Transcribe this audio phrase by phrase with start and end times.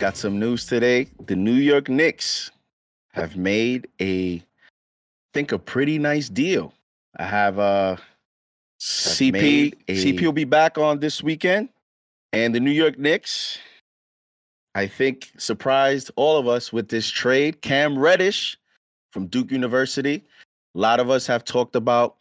[0.00, 1.08] Got some news today.
[1.26, 2.50] The New York Knicks
[3.12, 4.42] have made a, I
[5.34, 6.72] think, a pretty nice deal.
[7.18, 7.96] I have uh
[8.80, 9.74] CP.
[9.88, 11.68] a- CP will be back on this weekend,
[12.32, 13.58] and the New York Knicks,
[14.74, 17.60] I think, surprised all of us with this trade.
[17.60, 18.56] Cam Reddish
[19.12, 20.24] from Duke University.
[20.74, 22.16] A lot of us have talked about,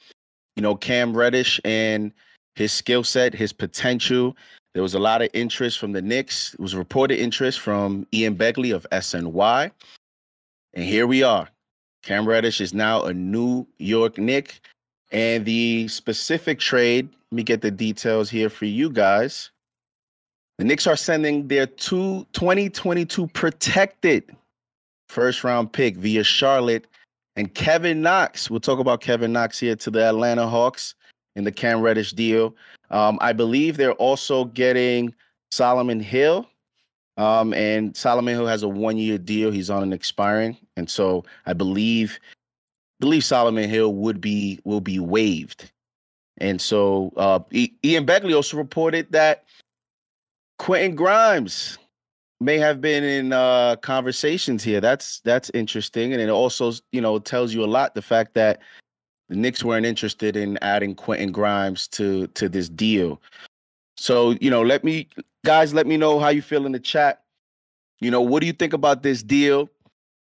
[0.58, 2.12] you know, Cam Reddish and
[2.56, 4.36] his skill set, his potential.
[4.74, 6.54] There was a lot of interest from the Knicks.
[6.54, 9.72] It was reported interest from Ian Begley of SNY.
[10.74, 11.50] And here we are.
[12.04, 14.62] Cam Reddish is now a New York Knick.
[15.12, 19.50] And the specific trade, let me get the details here for you guys.
[20.60, 24.36] The Knicks are sending their two 2022 protected
[25.08, 26.86] first round pick via Charlotte
[27.36, 28.50] and Kevin Knox.
[28.50, 30.94] We'll talk about Kevin Knox here to the Atlanta Hawks
[31.36, 32.56] in the Cam Reddish deal.
[32.92, 35.14] Um, I believe they're also getting
[35.52, 36.48] Solomon Hill.
[37.18, 39.52] Um, and Solomon Hill has a one-year deal.
[39.52, 42.18] He's on an expiring, and so I believe
[43.02, 45.70] believe Solomon Hill would be will be waived.
[46.38, 47.40] And so uh,
[47.84, 49.44] Ian Begley also reported that
[50.58, 51.78] Quentin Grimes
[52.40, 54.80] may have been in uh, conversations here.
[54.80, 58.62] That's that's interesting, and it also you know tells you a lot the fact that
[59.30, 63.22] the Knicks weren't interested in adding Quentin Grimes to to this deal.
[63.96, 65.08] So you know, let me
[65.46, 67.24] guys let me know how you feel in the chat.
[68.00, 69.70] You know, what do you think about this deal?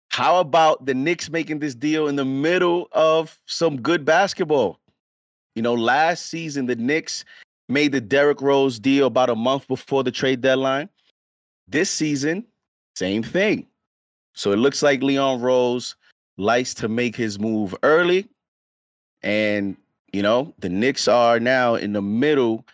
[0.08, 4.80] How about the Knicks making this deal in the middle of some good basketball?
[5.54, 7.24] You know, last season the Knicks
[7.68, 10.88] made the Derrick Rose deal about a month before the trade deadline.
[11.68, 12.46] This season,
[12.94, 13.66] same thing.
[14.34, 15.96] So it looks like Leon Rose
[16.36, 18.28] likes to make his move early.
[19.22, 19.76] And,
[20.12, 22.64] you know, the Knicks are now in the middle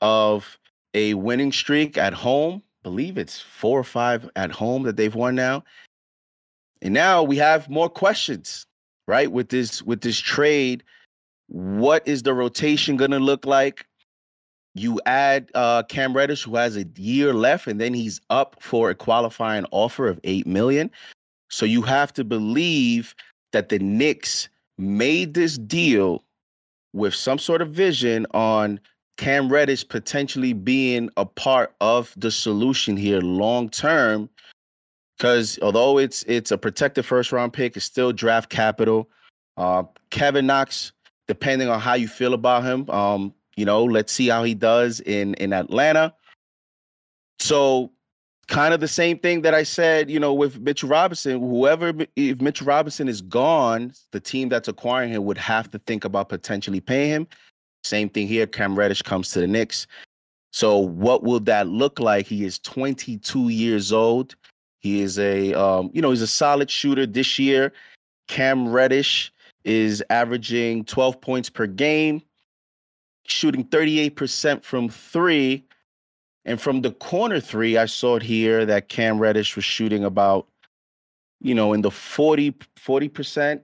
[0.00, 0.58] of
[0.94, 2.62] a winning streak at home.
[2.82, 5.62] believe it's four or five at home that they've won now.
[6.82, 8.66] And now we have more questions,
[9.06, 9.30] right?
[9.30, 10.82] With this with this trade,
[11.46, 13.86] what is the rotation going to look like?
[14.74, 18.90] You add uh, Cam Reddish, who has a year left, and then he's up for
[18.90, 20.90] a qualifying offer of eight million.
[21.50, 23.14] So you have to believe
[23.52, 24.48] that the Knicks
[24.78, 26.24] made this deal
[26.92, 28.80] with some sort of vision on
[29.16, 34.28] Cam Reddish potentially being a part of the solution here long term.
[35.16, 39.08] Because although it's it's a protected first round pick, it's still draft capital.
[39.56, 40.92] Uh, Kevin Knox,
[41.28, 45.00] depending on how you feel about him, um, you know, let's see how he does
[45.00, 46.14] in in Atlanta.
[47.38, 47.92] So
[48.52, 51.40] kind of the same thing that I said, you know, with Mitchell Robinson.
[51.40, 56.04] Whoever, if Mitchell Robinson is gone, the team that's acquiring him would have to think
[56.04, 57.26] about potentially paying him.
[57.82, 58.46] Same thing here.
[58.46, 59.86] Cam Reddish comes to the Knicks.
[60.52, 62.26] So, what will that look like?
[62.26, 64.34] He is 22 years old.
[64.80, 67.72] He is a, um, you know, he's a solid shooter this year.
[68.28, 69.32] Cam Reddish
[69.64, 72.20] is averaging 12 points per game,
[73.24, 75.64] shooting 38% from three
[76.44, 80.46] and from the corner three, I saw it here that Cam Reddish was shooting about,
[81.40, 83.60] you know, in the 40, 40%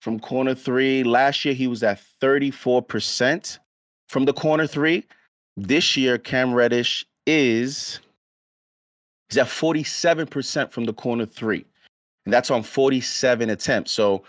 [0.00, 1.02] from corner three.
[1.02, 3.58] Last year, he was at 34%
[4.08, 5.04] from the corner three.
[5.56, 8.00] This year, Cam Reddish is
[9.28, 11.64] he's at 47% from the corner three.
[12.24, 13.92] And that's on 47 attempts.
[13.92, 14.24] So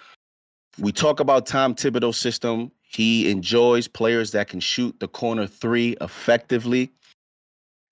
[0.78, 2.72] we talk about Tom Thibodeau's system.
[2.82, 6.90] He enjoys players that can shoot the corner three effectively.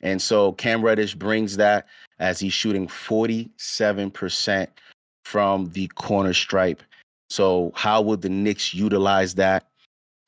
[0.02, 1.88] And so Cam Reddish brings that
[2.20, 4.68] as he's shooting 47%
[5.26, 6.82] from the corner stripe.
[7.30, 9.68] So how would the Knicks utilize that?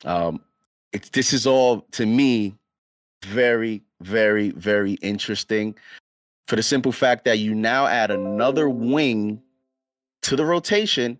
[0.04, 0.40] Um,
[0.92, 2.54] it's this is all to me
[3.24, 5.74] very, very, very interesting
[6.48, 9.40] for the simple fact that you now add another wing
[10.22, 11.18] to the rotation.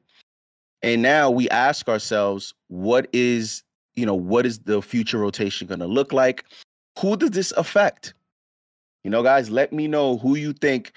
[0.82, 3.62] And now we ask ourselves, what is,
[3.94, 6.44] you know, what is the future rotation going to look like?
[6.98, 8.14] Who does this affect?
[9.04, 10.92] You know, guys, let me know who you think,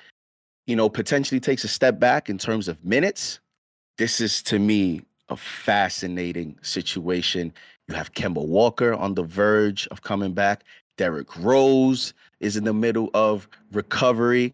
[0.67, 3.39] you know, potentially takes a step back in terms of minutes.
[3.97, 7.53] This is to me a fascinating situation.
[7.87, 10.63] You have Kemba Walker on the verge of coming back.
[10.97, 14.53] Derrick Rose is in the middle of recovery.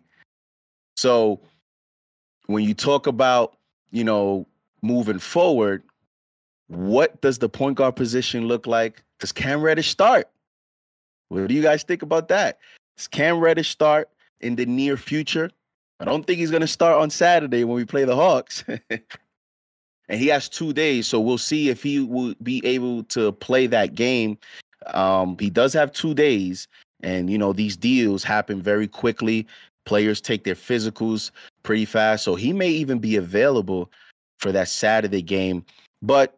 [0.96, 1.40] So
[2.46, 3.58] when you talk about,
[3.92, 4.46] you know,
[4.82, 5.84] moving forward,
[6.68, 9.04] what does the point guard position look like?
[9.20, 10.30] Does Cam Reddish start?
[11.30, 12.60] What do you guys think about that?
[13.00, 14.10] Does Cam Reddish start
[14.42, 15.50] in the near future?
[16.02, 18.66] I don't think he's going to start on Saturday when we play the Hawks.
[18.90, 23.68] and he has two days, so we'll see if he will be able to play
[23.68, 24.38] that game.
[24.88, 26.68] Um, he does have two days,
[27.02, 29.48] and you know these deals happen very quickly.
[29.86, 31.32] Players take their physicals
[31.64, 33.90] pretty fast, so he may even be available
[34.40, 35.66] for that Saturday game.
[36.02, 36.38] But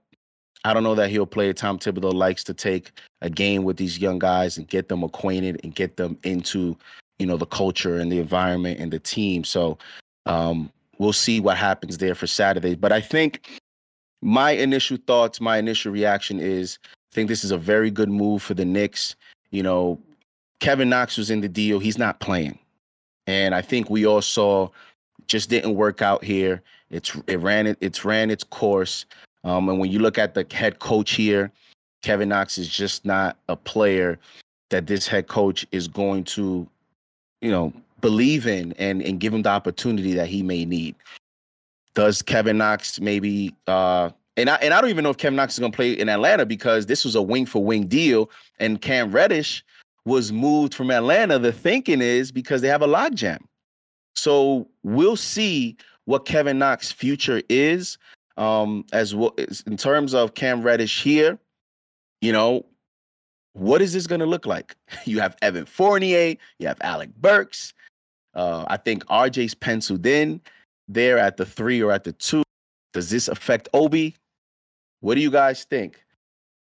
[0.63, 1.52] I don't know that he'll play.
[1.54, 2.92] Tom Thibodeau likes to take
[3.22, 6.78] a game with these young guys and get them acquainted and get them into,
[7.19, 9.44] you know, the culture and the environment and the team.
[9.44, 9.78] So
[10.28, 12.75] um, we'll see what happens there for Saturday.
[12.75, 13.60] But I think
[14.22, 18.44] my initial thoughts, my initial reaction is I think this is a very good move
[18.44, 19.16] for the Knicks.
[19.50, 20.00] You know,
[20.60, 21.80] Kevin Knox was in the deal.
[21.80, 22.57] He's not playing.
[23.28, 24.69] And I think we all saw
[25.28, 26.62] just didn't work out here.
[26.90, 29.06] It's it ran it it's ran its course.
[29.44, 31.52] Um, and when you look at the head coach here,
[32.02, 34.20] Kevin Knox is just not a player
[34.70, 36.68] that this head coach is going to,
[37.42, 40.96] you know, believe in and and give him the opportunity that he may need.
[41.94, 45.54] Does Kevin Knox maybe uh and I and I don't even know if Kevin Knox
[45.54, 48.30] is gonna play in Atlanta because this was a wing for wing deal
[48.60, 49.64] and Cam Reddish
[50.06, 51.38] was moved from Atlanta.
[51.38, 53.40] The thinking is because they have a logjam.
[54.16, 57.98] So we'll see what Kevin Knox's future is
[58.42, 59.36] um, as well
[59.68, 61.38] in terms of Cam Reddish here,
[62.22, 62.66] you know,
[63.54, 64.76] what is this going to look like?
[65.06, 67.74] You have Evan Fournier, you have Alec Burks.
[68.34, 70.42] Uh, I think RJ's penciled in
[70.88, 72.44] there at the three or at the two.
[72.94, 74.16] Does this affect Obi?
[75.02, 76.04] What do you guys think?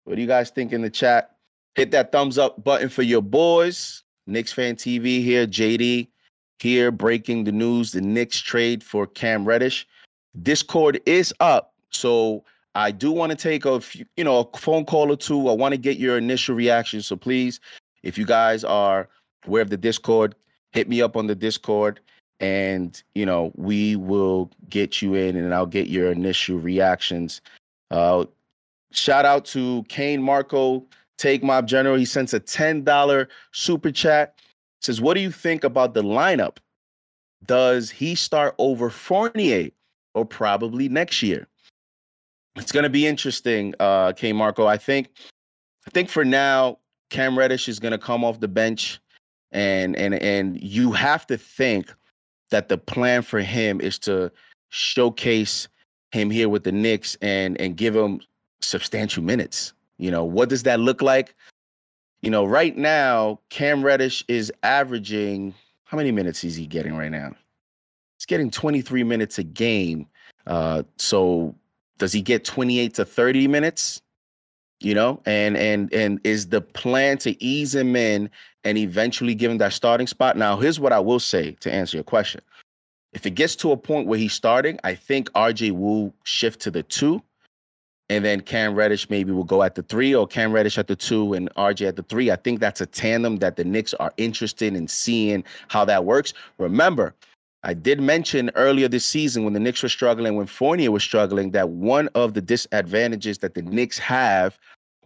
[0.04, 1.36] What do you guys think in the chat?
[1.74, 4.02] Hit that thumbs up button for your boys.
[4.26, 6.08] Knicks fan TV here, JD
[6.58, 7.92] here breaking the news.
[7.92, 9.86] The Knicks trade for Cam Reddish.
[10.40, 11.74] Discord is up.
[11.90, 15.48] So I do want to take a few, you know, a phone call or two.
[15.48, 17.02] I want to get your initial reaction.
[17.02, 17.60] So please,
[18.02, 19.08] if you guys are
[19.46, 20.34] aware of the Discord,
[20.70, 22.00] hit me up on the Discord
[22.40, 27.40] and you know, we will get you in and I'll get your initial reactions.
[27.90, 28.24] Uh
[28.90, 30.84] shout out to Kane Marco,
[31.18, 31.96] Take Mob General.
[31.96, 34.38] He sends a $10 super chat.
[34.80, 36.56] Says, what do you think about the lineup?
[37.46, 39.70] Does he start over Fournier?
[40.14, 41.46] Or probably next year.
[42.56, 44.66] It's going to be interesting, uh, K Marco.
[44.66, 45.08] I think,
[45.86, 46.78] I think for now,
[47.10, 49.00] Cam Reddish is going to come off the bench,
[49.52, 51.92] and and and you have to think
[52.50, 54.30] that the plan for him is to
[54.70, 55.68] showcase
[56.10, 58.20] him here with the Knicks and and give him
[58.60, 59.72] substantial minutes.
[59.98, 61.34] You know, what does that look like?
[62.22, 65.54] You know, right now, Cam Reddish is averaging
[65.84, 67.32] how many minutes is he getting right now?
[68.22, 70.06] He's getting 23 minutes a game.
[70.46, 71.54] Uh, so
[71.98, 74.00] does he get 28 to 30 minutes?
[74.80, 78.28] You know, and and and is the plan to ease him in
[78.64, 80.36] and eventually give him that starting spot.
[80.36, 82.40] Now, here's what I will say to answer your question.
[83.12, 86.70] If it gets to a point where he's starting, I think RJ will shift to
[86.72, 87.22] the two.
[88.08, 90.96] And then Cam Reddish maybe will go at the three, or Cam Reddish at the
[90.96, 92.32] two and RJ at the three.
[92.32, 96.34] I think that's a tandem that the Knicks are interested in seeing how that works.
[96.58, 97.14] Remember,
[97.64, 101.52] I did mention earlier this season when the Knicks were struggling, when Fournier was struggling,
[101.52, 104.58] that one of the disadvantages that the Knicks have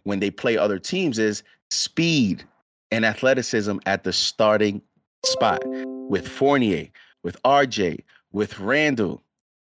[0.03, 2.43] when they play other teams is speed
[2.89, 4.81] and athleticism at the starting
[5.23, 6.87] spot with Fournier,
[7.23, 9.21] with RJ, with Randle,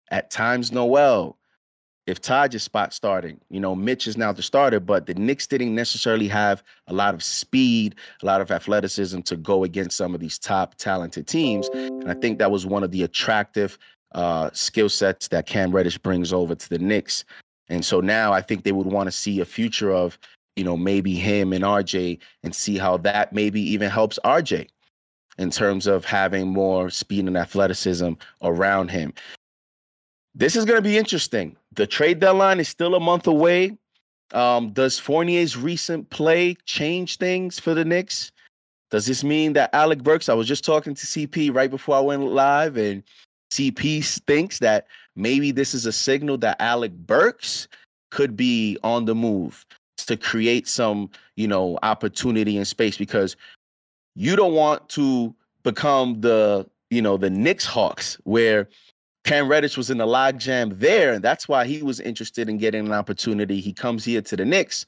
[0.10, 1.38] at times Noel.
[2.08, 5.48] If Taj is spot starting, you know, Mitch is now the starter, but the Knicks
[5.48, 10.14] didn't necessarily have a lot of speed, a lot of athleticism to go against some
[10.14, 11.68] of these top talented teams.
[11.74, 13.80] And I think that was one of the attractive
[14.14, 17.26] uh, skill sets that Cam Reddish brings over to the Knicks.
[17.70, 20.20] And so now I think they would want to see a future of,
[20.56, 24.68] you know, maybe him and RJ and see how that maybe even helps RJ
[25.40, 29.12] in terms of having more speed and athleticism around him.
[30.38, 31.56] This is going to be interesting.
[31.72, 33.78] The trade deadline is still a month away.
[34.34, 38.34] Um, does Fournier's recent play change things for the Knicks?
[38.92, 40.28] Does this mean that Alec Burks?
[40.28, 43.02] I was just talking to CP right before I went live, and
[43.52, 47.70] CP thinks that maybe this is a signal that Alec Burks
[48.12, 49.66] could be on the move
[49.98, 53.38] to create some, you know, opportunity and space because
[54.16, 58.68] you don't want to become the, you know, the Knicks Hawks where
[59.26, 62.86] Cam Reddish was in the logjam there, and that's why he was interested in getting
[62.86, 63.60] an opportunity.
[63.60, 64.86] He comes here to the Knicks,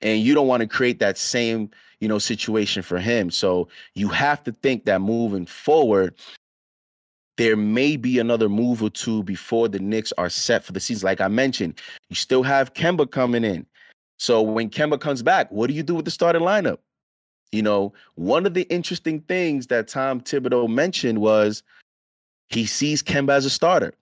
[0.00, 3.30] and you don't want to create that same, you know, situation for him.
[3.30, 6.14] So you have to think that moving forward,
[7.36, 11.04] there may be another move or two before the Knicks are set for the season.
[11.04, 11.78] Like I mentioned,
[12.08, 13.66] you still have Kemba coming in.
[14.18, 16.78] So when Kemba comes back, what do you do with the starting lineup?
[17.52, 21.62] You know, one of the interesting things that Tom Thibodeau mentioned was
[22.50, 23.92] he sees Kemba as a starter.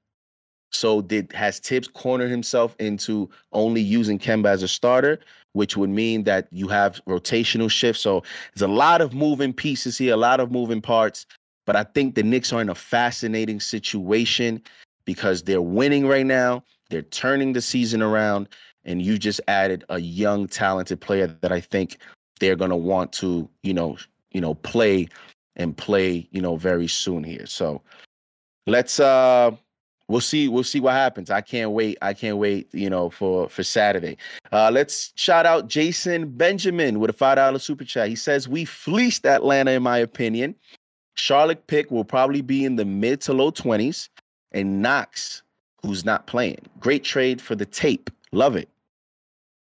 [0.70, 5.20] So did has Thibs cornered himself into only using Kemba as a starter,
[5.52, 8.02] which would mean that you have rotational shifts.
[8.02, 8.24] So
[8.54, 11.26] there's a lot of moving pieces here, a lot of moving parts.
[11.64, 14.60] But I think the Knicks are in a fascinating situation
[15.04, 16.64] because they're winning right now.
[16.90, 18.48] They're turning the season around,
[18.84, 21.98] and you just added a young, talented player that I think
[22.40, 23.96] they're going to want to, you know,
[24.32, 25.08] you know, play
[25.56, 27.46] and play, you know, very soon here.
[27.46, 27.80] So
[28.66, 29.50] let's uh
[30.09, 31.30] we'll see we'll see what happens.
[31.30, 34.16] I can't wait i can't wait you know for for saturday.
[34.52, 38.09] Uh let's shout out jason benjamin with a five dollar super chat.
[38.09, 40.54] He says we fleeced atlanta in my opinion.
[41.16, 44.09] Charlotte pick will probably be in the mid to low 20s
[44.52, 45.42] and knox
[45.83, 46.59] who's not playing.
[46.80, 48.11] Great trade for the tape.
[48.33, 48.68] Love it.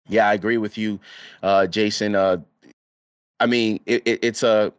[0.08, 0.98] Yeah i agree with you
[1.42, 2.14] uh jason.
[2.14, 2.38] Uh
[3.40, 4.72] i mean it, it, it's a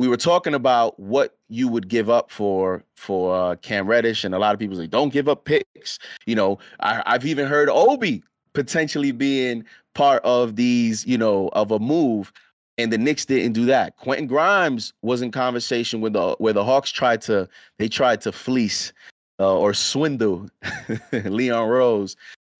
[0.00, 4.34] we were talking about what you would give up for for uh, Cam Reddish, and
[4.34, 5.98] a lot of people say don't give up picks.
[6.24, 8.22] You know, I, I've even heard Obi
[8.54, 9.62] potentially being
[9.94, 12.32] part of these, you know, of a move,
[12.78, 13.98] and the Knicks didn't do that.
[13.98, 17.46] Quentin Grimes was in conversation with the where the Hawks tried to
[17.78, 18.94] they tried to fleece
[19.38, 20.48] uh, or swindle
[21.12, 22.16] Leon Rose,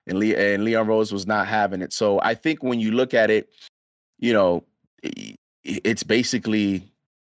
[0.07, 1.95] and Le- and Leon Rose was not having it.
[1.95, 3.49] So I think when you look at it,
[4.19, 4.63] you know,
[5.65, 6.90] it's basically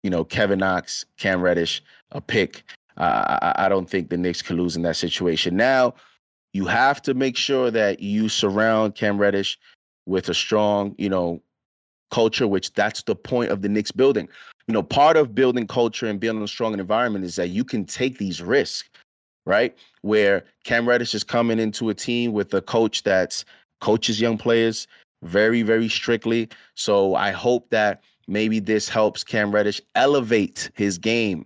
[0.08, 1.84] you know, Kevin Knox, Cam Reddish,
[2.14, 2.64] a pick.
[2.96, 5.58] Uh, I, I don't think the Knicks could lose in that situation.
[5.58, 5.96] Now,
[6.54, 9.60] you have to make sure that you surround Cam Reddish
[10.06, 11.42] with a strong, you know,
[12.10, 14.30] culture, which that's the point of the Knicks building.
[14.70, 17.84] You know, part of building culture and building a strong environment is that you can
[17.84, 18.90] take these risks,
[19.46, 19.78] right?
[20.04, 23.44] Where Cam Reddish is coming into a team with a coach that's
[23.82, 24.88] coaches young players
[25.22, 26.48] very, very strictly.
[26.76, 31.46] So I hope that maybe this helps Cam Reddish elevate his game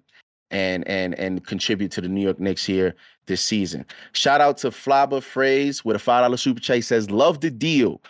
[0.51, 2.95] and and and contribute to the New York Knicks here
[3.25, 3.85] this season.
[4.13, 6.83] Shout out to Flaba Phrase with a five dollar super chat.
[6.83, 8.01] Says, "Love the deal.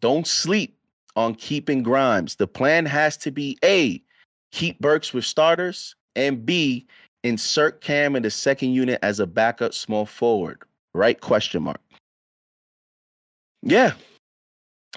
[0.00, 0.76] Don't sleep
[1.14, 2.36] on keeping Grimes.
[2.36, 4.02] The plan has to be a
[4.52, 6.86] keep Burks with starters and b
[7.24, 10.62] insert Cam in the second unit as a backup small forward.
[10.94, 11.20] Right?
[11.20, 11.80] Question mark.
[13.62, 13.92] Yeah,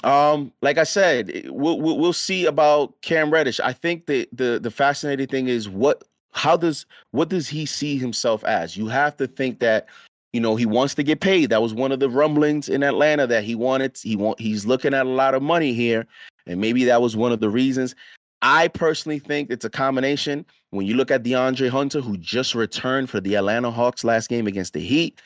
[0.04, 3.60] um, like I said, we'll, we'll, see about Cam Reddish.
[3.60, 7.98] I think the the the fascinating thing is what how does what does he see
[7.98, 8.78] himself as?
[8.78, 9.88] You have to think that
[10.32, 11.50] you know he wants to get paid.
[11.50, 13.98] That was one of the rumblings in Atlanta that he wanted.
[14.02, 16.06] He want he's looking at a lot of money here,
[16.48, 17.94] and maybe that was one of the reasons.
[18.42, 20.46] I personally think it's a combination.
[20.70, 24.48] When you look at DeAndre Hunter, who just returned for the Atlanta Hawks last game
[24.48, 25.22] against the Heat,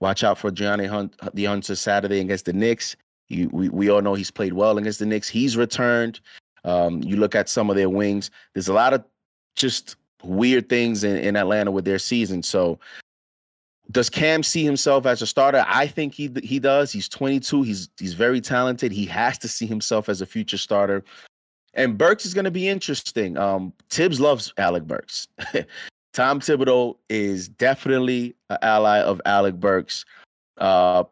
[0.00, 2.96] watch out for Gianni Hunt, the Hunter Saturday against the Knicks.
[3.28, 5.28] You, we, we all know he's played well against the Knicks.
[5.28, 6.20] He's returned.
[6.64, 8.30] Um, you look at some of their wings.
[8.54, 9.04] There's a lot of
[9.56, 12.42] just weird things in, in Atlanta with their season.
[12.42, 12.78] So
[13.90, 15.64] does Cam see himself as a starter?
[15.68, 16.90] I think he he does.
[16.90, 17.62] He's 22.
[17.62, 18.92] He's he's very talented.
[18.92, 21.04] He has to see himself as a future starter.
[21.74, 23.36] And Burks is going to be interesting.
[23.36, 25.26] Um, Thibs loves Alec Burks.
[26.12, 30.04] Tom Thibodeau is definitely an ally of Alec Burks.
[30.58, 31.02] Uh,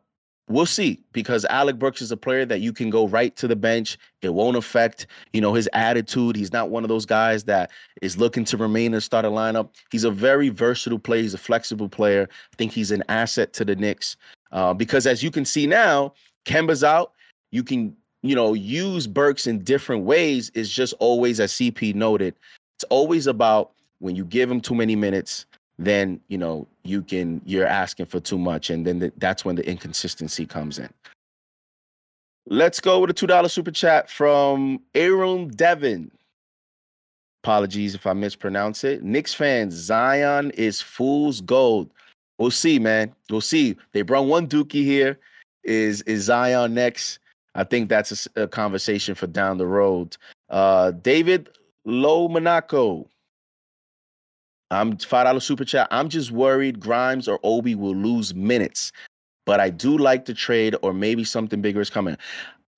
[0.53, 3.57] we'll see because Alec Burks is a player that you can go right to the
[3.57, 3.99] bench.
[4.23, 6.37] It won't affect, you know, his attitude.
[6.37, 9.71] He's not one of those guys that is looking to remain in the starter lineup.
[9.91, 11.23] He's a very versatile player.
[11.23, 12.29] He's a flexible player.
[12.31, 14.17] I think he's an asset to the Knicks
[14.53, 16.13] uh, because as you can see now,
[16.45, 17.13] Kemba's out.
[17.51, 20.51] You can, you know, use Burks in different ways.
[20.55, 22.35] It's just always, as CP noted,
[22.77, 25.47] it's always about when you give him too many minutes,
[25.79, 29.57] then you know you can you're asking for too much and then the, that's when
[29.57, 30.91] the inconsistency comes in.
[32.47, 36.11] Let's go with a two dollar super chat from aaron devon
[37.43, 39.03] apologies if i mispronounce it.
[39.03, 41.91] Knicks fans zion is fool's gold.
[42.39, 43.13] We'll see man.
[43.31, 43.77] We'll see.
[43.93, 45.19] They brought one dookie here.
[45.65, 47.19] Is is zion next?
[47.55, 50.17] I think that's a, a conversation for down the road.
[50.51, 51.49] Uh david
[51.85, 53.09] low monaco
[54.73, 55.89] I'm five dollar super chat.
[55.91, 58.93] I'm just worried Grimes or Obi will lose minutes,
[59.45, 62.17] but I do like the trade, or maybe something bigger is coming.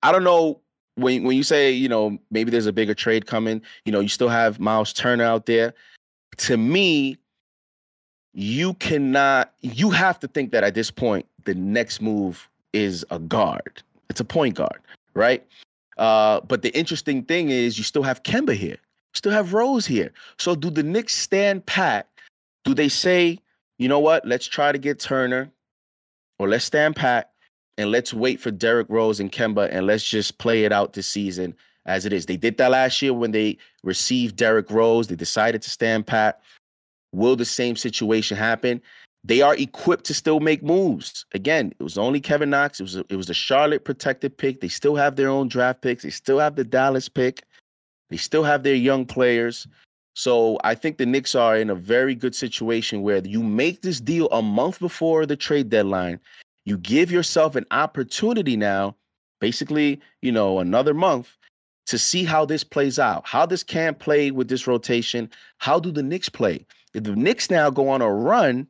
[0.03, 0.59] I don't know
[0.95, 3.61] when when you say you know maybe there's a bigger trade coming.
[3.85, 5.73] You know you still have Miles Turner out there.
[6.37, 7.17] To me,
[8.33, 9.53] you cannot.
[9.61, 13.81] You have to think that at this point the next move is a guard.
[14.09, 14.79] It's a point guard,
[15.13, 15.45] right?
[15.97, 18.77] Uh, but the interesting thing is you still have Kemba here
[19.15, 20.11] still have Rose here.
[20.37, 22.07] So do the Knicks stand pat?
[22.63, 23.39] Do they say,
[23.77, 25.51] you know what, let's try to get Turner,
[26.39, 27.31] or let's stand pat
[27.77, 31.07] and let's wait for Derrick Rose and Kemba and let's just play it out this
[31.07, 31.55] season
[31.85, 32.25] as it is.
[32.25, 35.07] They did that last year when they received Derrick Rose.
[35.07, 36.41] They decided to stand pat.
[37.11, 38.81] Will the same situation happen?
[39.23, 41.25] They are equipped to still make moves.
[41.33, 42.79] Again, it was only Kevin Knox.
[42.79, 44.61] It was a, it was a Charlotte protected pick.
[44.61, 46.03] They still have their own draft picks.
[46.03, 47.43] They still have the Dallas pick.
[48.09, 49.67] They still have their young players.
[50.13, 53.99] So I think the Knicks are in a very good situation where you make this
[53.99, 56.19] deal a month before the trade deadline.
[56.65, 58.95] You give yourself an opportunity now,
[59.41, 61.37] basically, you know, another month
[61.87, 63.27] to see how this plays out.
[63.27, 65.29] How this can play with this rotation.
[65.57, 66.65] How do the Knicks play?
[66.93, 68.67] If the Knicks now go on a run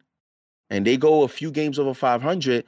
[0.69, 2.65] and they go a few games over 500,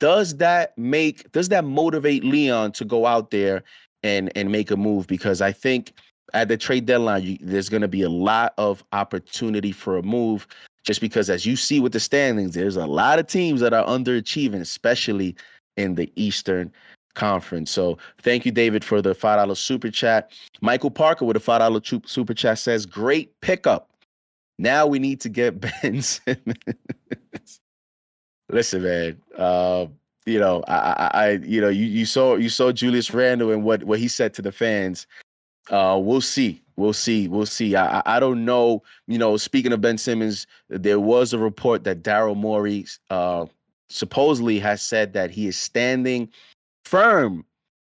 [0.00, 3.64] does that make does that motivate Leon to go out there
[4.02, 5.92] and and make a move because I think
[6.34, 10.02] at the trade deadline you, there's going to be a lot of opportunity for a
[10.02, 10.46] move
[10.84, 13.86] just because as you see with the standings there's a lot of teams that are
[13.86, 15.34] underachieving especially
[15.76, 16.72] in the Eastern
[17.14, 17.70] Conference.
[17.70, 20.32] So thank you David for the $5 super chat.
[20.60, 23.90] Michael Parker with a $5 super chat says great pickup.
[24.58, 27.60] Now we need to get Ben Simmons.
[28.50, 29.86] Listen man, uh,
[30.28, 33.84] you know, I, I, you know, you, you saw you saw Julius Randle and what
[33.84, 35.06] what he said to the fans.
[35.70, 37.76] Uh, we'll see, we'll see, we'll see.
[37.76, 38.82] I, I don't know.
[39.06, 43.46] You know, speaking of Ben Simmons, there was a report that Daryl Morey uh,
[43.88, 46.30] supposedly has said that he is standing
[46.84, 47.44] firm.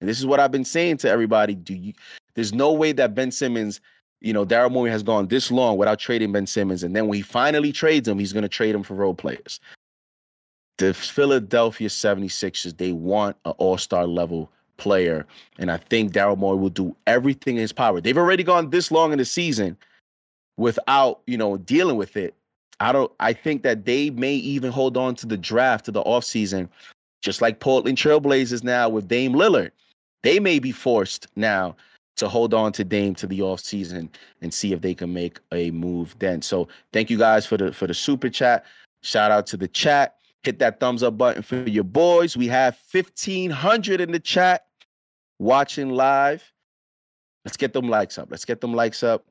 [0.00, 1.54] And this is what I've been saying to everybody.
[1.54, 1.92] Do you?
[2.34, 3.80] There's no way that Ben Simmons
[4.22, 6.82] you know, Daryl Morey has gone this long without trading Ben Simmons.
[6.82, 9.60] And then when he finally trades him, he's going to trade him for role players
[10.80, 15.26] the Philadelphia 76ers, they want an all-star level player.
[15.58, 18.00] And I think Daryl Morey will do everything in his power.
[18.00, 19.76] They've already gone this long in the season
[20.56, 22.34] without, you know, dealing with it.
[22.80, 26.02] I don't I think that they may even hold on to the draft to the
[26.02, 26.66] offseason,
[27.20, 29.72] just like Portland Trailblazers now with Dame Lillard.
[30.22, 31.76] They may be forced now
[32.16, 34.08] to hold on to Dame to the offseason
[34.40, 36.40] and see if they can make a move then.
[36.40, 38.64] So thank you guys for the for the super chat.
[39.02, 40.16] Shout out to the chat.
[40.42, 42.36] Hit that thumbs up button for your boys.
[42.36, 44.66] We have 1,500 in the chat
[45.38, 46.52] watching live.
[47.44, 48.28] Let's get them likes up.
[48.30, 49.26] Let's get them likes up.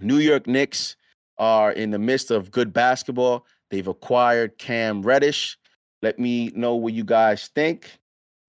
[0.00, 0.96] New York Knicks
[1.38, 3.46] are in the midst of good basketball.
[3.70, 5.58] They've acquired Cam Reddish.
[6.02, 7.98] Let me know what you guys think.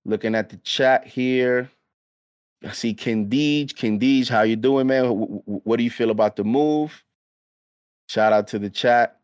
[0.06, 1.70] Looking at the chat here.
[2.64, 3.74] I see Kendij.
[3.74, 5.06] Kendij, how you doing, man?
[5.06, 7.04] What do you feel about the move?
[8.08, 9.20] Shout out to the chat.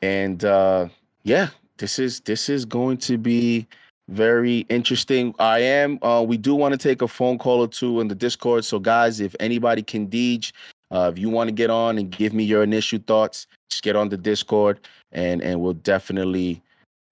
[0.00, 0.88] And uh
[1.24, 3.66] yeah, this is this is going to be
[4.08, 5.34] very interesting.
[5.38, 5.98] I am.
[6.02, 8.64] Uh, we do want to take a phone call or two in the Discord.
[8.64, 10.52] So, guys, if anybody can deej,
[10.90, 13.96] uh, if you want to get on and give me your initial thoughts, just get
[13.96, 14.80] on the Discord,
[15.12, 16.62] and and we'll definitely,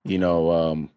[0.05, 0.90] you know, um,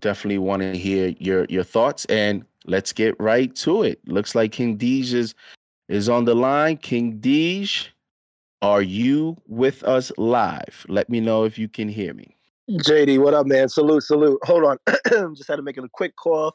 [0.00, 2.04] definitely want to hear your your thoughts.
[2.06, 4.00] And let's get right to it.
[4.06, 5.34] Looks like King Deej is
[5.88, 6.76] is on the line.
[6.76, 7.88] King Deej,
[8.62, 10.84] are you with us live?
[10.88, 12.36] Let me know if you can hear me.
[12.70, 13.68] JD, what up, man?
[13.68, 14.38] Salute, salute.
[14.42, 14.78] Hold on.
[15.34, 16.54] Just had to make it a quick cough.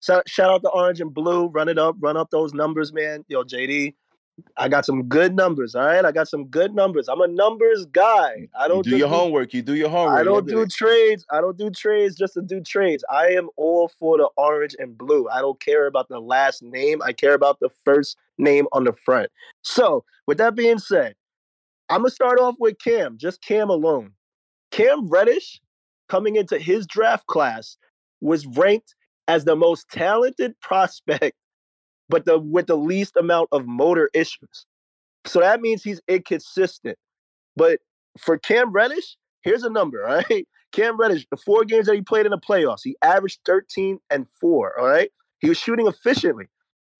[0.00, 1.46] So, shout out to Orange and Blue.
[1.46, 3.24] Run it up, run up those numbers, man.
[3.28, 3.94] Yo, JD,
[4.56, 5.74] I got some good numbers.
[5.74, 7.08] All right, I got some good numbers.
[7.08, 8.48] I'm a numbers guy.
[8.58, 9.54] I don't you do your homework.
[9.54, 10.20] You do your homework.
[10.20, 10.70] I don't do it.
[10.70, 11.24] trades.
[11.30, 13.04] I don't do trades just to do trades.
[13.10, 15.28] I am all for the orange and blue.
[15.30, 17.02] I don't care about the last name.
[17.02, 19.30] I care about the first name on the front.
[19.62, 21.14] So, with that being said,
[21.90, 23.18] I'm gonna start off with Cam.
[23.18, 24.12] Just Cam alone.
[24.70, 25.60] Cam Reddish,
[26.08, 27.76] coming into his draft class,
[28.20, 28.94] was ranked
[29.28, 31.36] as the most talented prospect
[32.08, 34.66] but the with the least amount of motor issues.
[35.26, 36.98] So that means he's inconsistent.
[37.56, 37.80] But
[38.18, 40.46] for Cam Reddish, here's a number, all right?
[40.72, 44.26] Cam Reddish, the four games that he played in the playoffs, he averaged 13 and
[44.40, 45.10] 4, all right?
[45.40, 46.46] He was shooting efficiently.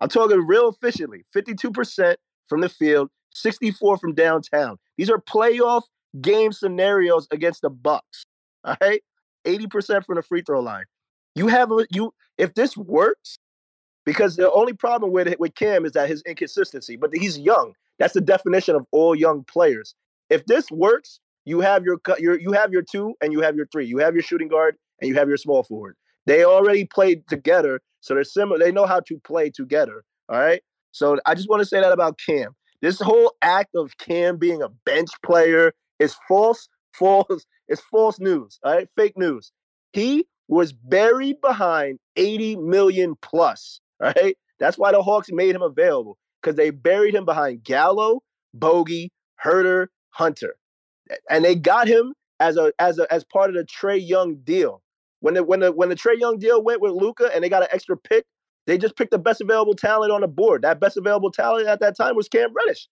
[0.01, 1.25] I'm talking real efficiently.
[1.37, 2.17] 52%
[2.49, 3.11] from the field,
[3.43, 4.79] 64 from downtown.
[4.97, 5.83] These are playoff
[6.21, 8.25] game scenarios against the Bucks.
[8.65, 9.03] All right?
[9.45, 10.85] 80% from the free throw line.
[11.35, 13.39] You have you if this works,
[14.05, 16.97] because the only problem with it with Cam is that his inconsistency.
[16.97, 17.75] But he's young.
[17.99, 19.95] That's the definition of all young players.
[20.31, 23.67] If this works, you have your your you have your two and you have your
[23.67, 23.87] three.
[23.87, 25.97] You have your shooting guard and you have your small forward.
[26.27, 28.59] They already played together, so they're similar.
[28.59, 30.05] They know how to play together.
[30.29, 30.63] All right.
[30.93, 32.55] So I just want to say that about Cam.
[32.81, 37.47] This whole act of Cam being a bench player is false, false.
[37.69, 38.59] It's false news.
[38.65, 39.53] All right, fake news.
[39.93, 44.37] He was buried behind 80 million plus right?
[44.59, 48.23] That's why the Hawks made him available because they buried him behind Gallo,
[48.57, 49.11] Bogi,
[49.45, 50.57] Huerter, Hunter,
[51.31, 54.83] and they got him as a as a as part of the Trae Young deal.
[55.21, 57.63] When the when the when the Trae Young deal went with Luka and they got
[57.63, 58.25] an extra pick,
[58.69, 60.61] they just picked the best available talent on the board.
[60.61, 62.87] That best available talent at that time was Cam Reddish.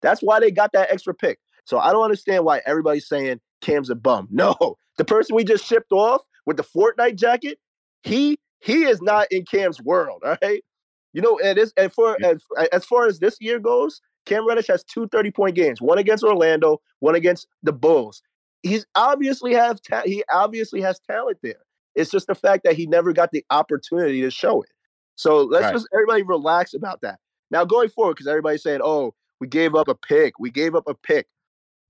[0.00, 1.38] That's why they got that extra pick.
[1.64, 4.28] So I don't understand why everybody's saying Cam's a bum.
[4.32, 4.56] No,
[4.96, 7.58] the person we just shipped off with the Fortnite jacket,
[8.02, 10.22] he he is not in Cam's world.
[10.24, 10.64] All right.
[11.12, 12.40] You know, and this and for as,
[12.72, 16.24] as far as this year goes, Cam Reddish has two 30 point games, one against
[16.24, 18.22] Orlando, one against the Bulls.
[18.62, 21.60] He's obviously have ta- he obviously has talent there.
[21.94, 24.70] It's just the fact that he never got the opportunity to show it.
[25.18, 25.72] So let's right.
[25.72, 27.18] just everybody relax about that.
[27.50, 30.38] Now going forward, because everybody's saying, "Oh, we gave up a pick.
[30.38, 31.26] We gave up a pick."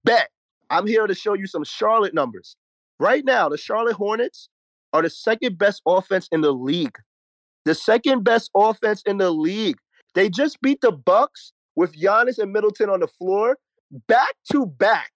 [0.04, 0.30] Bet
[0.70, 2.56] I'm here to show you some Charlotte numbers.
[2.98, 4.48] Right now, the Charlotte Hornets
[4.92, 6.96] are the second best offense in the league.
[7.64, 9.76] The second best offense in the league.
[10.14, 13.58] They just beat the Bucks with Giannis and Middleton on the floor
[14.06, 15.12] back to back.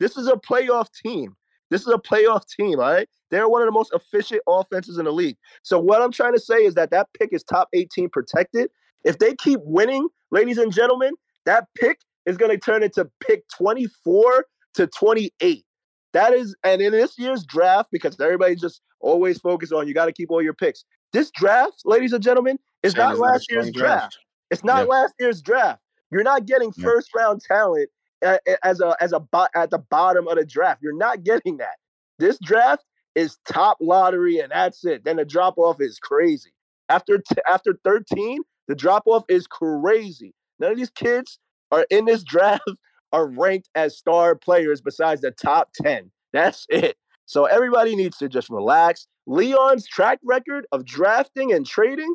[0.00, 1.36] This is a playoff team.
[1.72, 3.08] This is a playoff team, all right?
[3.30, 5.38] They're one of the most efficient offenses in the league.
[5.62, 8.70] So what I'm trying to say is that that pick is top 18 protected.
[9.04, 11.14] If they keep winning, ladies and gentlemen,
[11.46, 15.64] that pick is going to turn into pick 24 to 28.
[16.12, 20.06] That is, and in this year's draft, because everybody just always focus on you got
[20.06, 20.84] to keep all your picks.
[21.14, 24.12] This draft, ladies and gentlemen, is Same not last year's draft.
[24.12, 24.18] draft.
[24.50, 25.80] It's not last year's draft.
[26.10, 27.88] You're not getting first round talent
[28.22, 29.22] as a as a
[29.54, 30.82] at the bottom of the draft.
[30.82, 31.76] You're not getting that.
[32.18, 35.04] This draft is top lottery, and that's it.
[35.04, 36.52] Then the drop off is crazy.
[36.88, 40.34] After t- after 13, the drop off is crazy.
[40.58, 41.38] None of these kids
[41.70, 42.68] are in this draft
[43.12, 46.10] are ranked as star players besides the top 10.
[46.32, 46.96] That's it.
[47.26, 49.06] So everybody needs to just relax.
[49.26, 52.14] Leon's track record of drafting and trading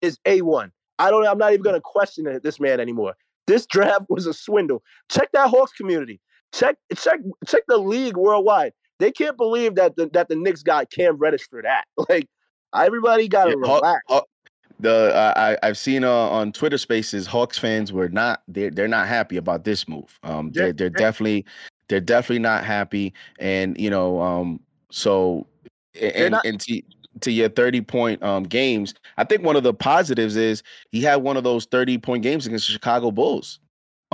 [0.00, 0.70] is A1.
[0.98, 3.14] I don't I'm not even going to question this man anymore.
[3.48, 4.82] This draft was a swindle.
[5.10, 6.20] Check that Hawks community.
[6.52, 8.72] Check check check the league worldwide.
[8.98, 11.84] They can't believe that the, that the Knicks got Cam Reddish for that.
[12.08, 12.28] Like
[12.74, 14.02] everybody got to yeah, relax.
[14.06, 14.22] Haw-
[14.80, 19.08] the I I've seen uh, on Twitter Spaces Hawks fans were not they're they're not
[19.08, 20.18] happy about this move.
[20.22, 21.46] Um, they're they're definitely
[21.88, 25.46] they're definitely not happy, and you know um so
[26.00, 26.82] and not- and to
[27.20, 31.16] to your 30 point um games, I think one of the positives is he had
[31.16, 33.60] one of those 30 point games against the Chicago Bulls.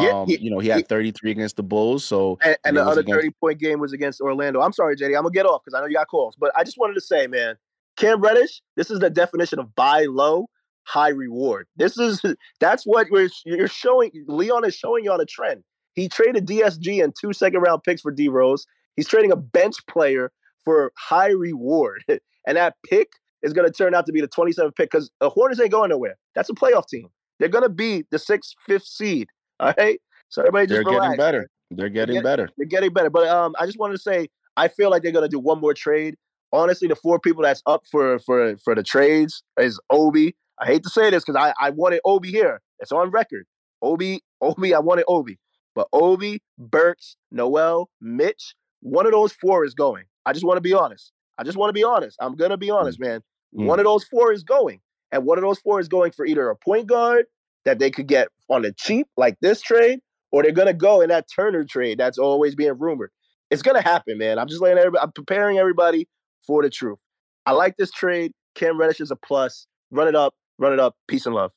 [0.01, 2.05] Yeah, um, he, you know, he had 33 against the Bulls.
[2.05, 4.61] So and, and the other against- 30 point game was against Orlando.
[4.61, 5.17] I'm sorry, JD.
[5.17, 7.01] I'm gonna get off because I know you got calls, but I just wanted to
[7.01, 7.57] say, man,
[7.97, 10.49] Cam Reddish, this is the definition of buy low,
[10.83, 11.67] high reward.
[11.77, 12.21] This is
[12.61, 14.11] that's what we're you're showing.
[14.27, 15.62] Leon is showing you on a trend.
[15.95, 18.67] He traded DSG and two second round picks for D Rose.
[18.97, 20.33] He's trading a bench player
[20.64, 22.05] for high reward,
[22.46, 25.29] and that pick is going to turn out to be the 27th pick because the
[25.29, 26.16] Hornets ain't going nowhere.
[26.35, 27.09] That's a playoff team.
[27.38, 29.29] They're going to be the sixth, fifth seed.
[29.61, 30.00] All right.
[30.31, 31.05] So everybody just they're relax.
[31.05, 31.50] getting better.
[31.70, 32.48] They're getting they're better.
[32.57, 33.11] They're getting better.
[33.11, 35.61] But um, I just wanted to say I feel like they're going to do one
[35.61, 36.16] more trade
[36.55, 40.35] honestly, the four people that's up for for for the trades is Obi.
[40.59, 42.61] I hate to say this because I, I wanted Obi here.
[42.79, 43.44] It's on record.
[43.83, 45.38] Obi, Obi, I wanted Obi.
[45.74, 50.05] But Obi, Burks, Noel, Mitch, one of those four is going.
[50.27, 51.13] I just want to be honest.
[51.39, 52.17] I just want to be honest.
[52.21, 53.23] I'm gonna be honest, man.
[53.57, 53.67] Mm.
[53.67, 54.81] One of those four is going.
[55.13, 57.27] And one of those four is going for either a point guard
[57.65, 60.01] that they could get on the cheap, like this trade,
[60.33, 63.11] or they're gonna go in that Turner trade that's always being rumored.
[63.51, 64.39] It's gonna happen, man.
[64.39, 66.09] I'm just letting everybody I'm preparing everybody
[66.47, 66.99] for the truth.
[67.47, 68.33] I like this trade.
[68.55, 69.67] Cam Reddish is a plus.
[69.91, 70.97] Run it up, run it up.
[71.09, 71.53] Peace and love.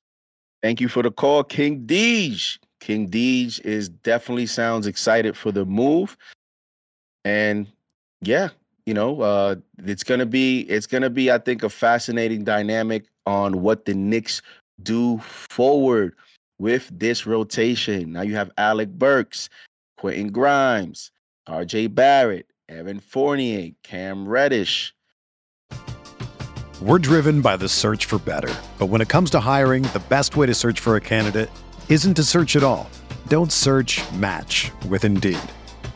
[0.61, 2.57] Thank you for the call, King Deej.
[2.79, 6.17] King Deej is definitely sounds excited for the move.
[7.23, 7.67] And
[8.21, 8.49] yeah,
[8.85, 13.61] you know, uh, it's gonna be it's gonna be, I think, a fascinating dynamic on
[13.61, 14.41] what the Knicks
[14.83, 16.15] do forward
[16.59, 18.13] with this rotation.
[18.13, 19.49] Now you have Alec Burks,
[19.97, 21.11] Quentin Grimes,
[21.47, 24.93] RJ Barrett, Evan Fournier, Cam Reddish,
[26.79, 28.53] we're driven by the search for better.
[28.77, 31.49] But when it comes to hiring, the best way to search for a candidate
[31.89, 32.87] isn't to search at all.
[33.27, 35.39] Don't search match with Indeed.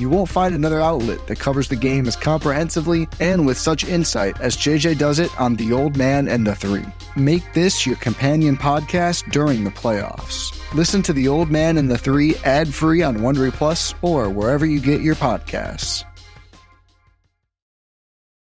[0.00, 4.40] You won't find another outlet that covers the game as comprehensively and with such insight
[4.40, 6.86] as JJ does it on The Old Man and the Three.
[7.16, 10.58] Make this your companion podcast during the playoffs.
[10.72, 14.64] Listen to The Old Man and the Three ad free on Wondery Plus or wherever
[14.64, 16.02] you get your podcasts.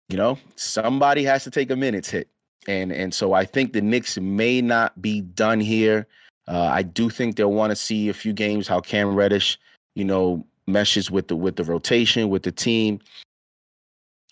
[0.08, 2.30] You know, somebody has to take a minute's hit.
[2.66, 6.08] And and so I think the Knicks may not be done here.
[6.48, 9.60] Uh, I do think they'll want to see a few games how Cam Reddish,
[9.96, 13.00] you know, meshes with the with the rotation with the team.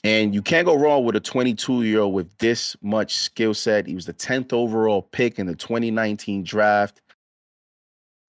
[0.04, 3.86] And you can't go wrong with a 22 year old with this much skill set.
[3.86, 7.02] He was the 10th overall pick in the 2019 draft.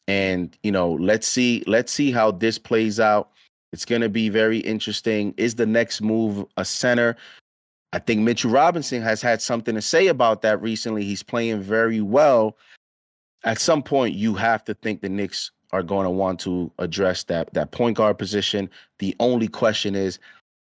[0.09, 3.31] And you know, let's see, let's see how this plays out.
[3.73, 5.33] It's going to be very interesting.
[5.37, 7.17] Is the next move a center?
[7.93, 11.05] I think Mitchell Robinson has had something to say about that recently.
[11.05, 12.57] He's playing very well.
[13.45, 17.25] At some point, you have to think the Knicks are going to want to address
[17.25, 18.69] that that point guard position.
[18.99, 20.19] The only question is,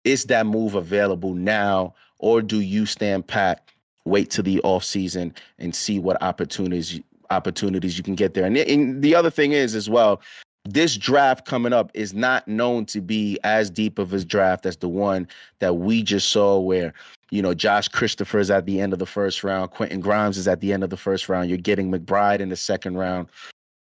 [0.04, 3.70] is that move available now, or do you stand pat,
[4.06, 8.46] wait to the off season and see what opportunities opportunities you can get there?
[8.46, 10.22] And, and the other thing is as well,
[10.66, 14.78] this draft coming up is not known to be as deep of a draft as
[14.78, 15.28] the one
[15.60, 16.94] that we just saw where
[17.32, 20.48] you know josh christopher is at the end of the first round quentin grimes is
[20.48, 23.30] at the end of the first round you're getting mcbride in the second round.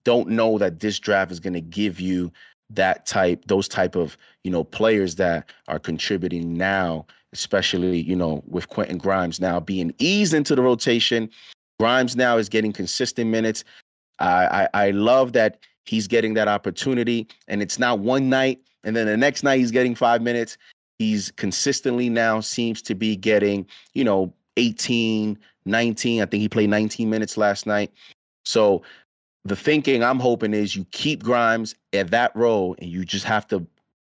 [0.04, 2.30] Don't know that this draft is going to give you
[2.70, 8.42] that type those type of you know players that are contributing now especially you know
[8.46, 11.28] with quentin grimes now being eased into the rotation.
[11.78, 13.64] Grimes now is getting consistent minutes.
[14.18, 18.94] I i, I love that he's getting that opportunity and it's not one night and
[18.94, 20.58] then the next night he's getting five minutes
[20.98, 26.70] he's consistently now seems to be getting you know 18 19 i think he played
[26.70, 27.92] 19 minutes last night
[28.44, 28.82] so
[29.46, 33.46] the thinking I'm hoping is you keep Grimes at that role and you just have
[33.48, 33.64] to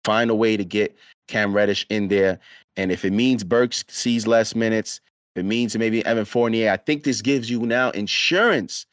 [0.05, 0.97] find a way to get
[1.29, 2.39] Cam Reddish in there.
[2.77, 5.01] And if it means Burks sees less minutes,
[5.37, 6.73] It means maybe Evan Fournier.
[6.73, 8.85] I think this gives you now insurance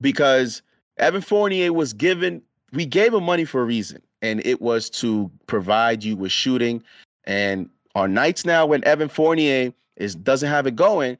[0.00, 0.62] because
[0.98, 5.30] Evan Fournier was given, we gave him money for a reason, and it was to
[5.46, 6.82] provide you with shooting.
[7.24, 11.18] And on nights now when Evan Fournier is doesn't have it going,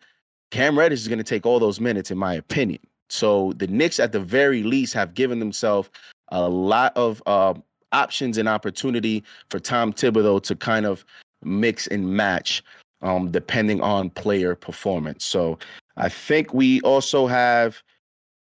[0.51, 2.81] Cam Reddish is going to take all those minutes, in my opinion.
[3.09, 5.91] So the Knicks, at the very least, have given themselves
[6.29, 7.55] a lot of uh,
[7.93, 11.05] options and opportunity for Tom Thibodeau to kind of
[11.43, 12.63] mix and match
[13.03, 15.25] um, depending on player performance.
[15.25, 15.59] So
[15.97, 17.83] I think we also have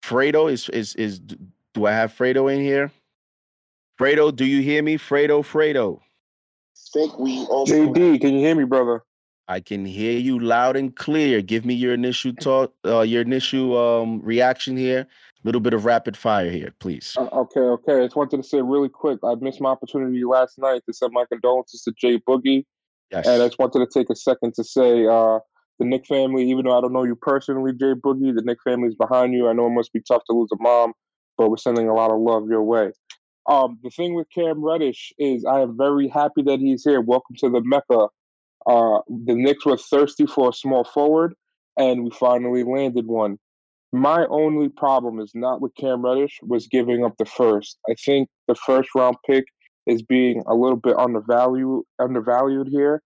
[0.02, 0.50] Fredo.
[0.50, 1.20] Is is is
[1.74, 2.90] do I have Fredo in here?
[3.98, 4.98] Fredo, do you hear me?
[4.98, 6.00] Fredo, Fredo.
[6.92, 9.02] Think we also JD, can you hear me, brother?
[9.48, 11.42] I can hear you loud and clear.
[11.42, 15.00] Give me your initial talk, uh, your initial um, reaction here.
[15.00, 15.06] A
[15.44, 17.16] little bit of rapid fire here, please.
[17.18, 18.00] Uh, okay, okay.
[18.00, 19.18] I just wanted to say really quick.
[19.24, 22.64] I missed my opportunity last night to send my condolences to Jay Boogie.
[23.10, 23.26] Yes.
[23.26, 25.40] And I just wanted to take a second to say uh,
[25.78, 28.88] the Knick family, even though I don't know you personally, Jay Boogie, the Knick family
[28.88, 29.48] is behind you.
[29.48, 30.92] I know it must be tough to lose a mom,
[31.36, 32.92] but we're sending a lot of love your way.
[33.48, 37.00] Um, the thing with Cam Reddish is I am very happy that he's here.
[37.00, 38.08] Welcome to the Mecca
[38.66, 41.34] uh, the Knicks were thirsty for a small forward,
[41.76, 43.38] and we finally landed one.
[43.92, 47.78] My only problem is not with Cam Reddish, was giving up the first.
[47.88, 49.44] I think the first round pick
[49.86, 53.02] is being a little bit undervalued undervalued here.